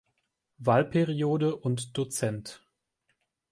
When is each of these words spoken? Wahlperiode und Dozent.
Wahlperiode 0.57 1.53
und 1.55 1.95
Dozent. 1.95 2.65